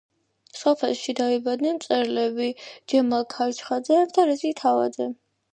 სოფელში 0.59 1.13
დაიბადნენ 1.19 1.75
მწერლები 1.79 2.49
ჯემალ 2.95 3.29
ქარჩხაძე 3.37 4.03
და 4.17 4.29
რეზი 4.31 4.57
თვარაძე. 4.63 5.13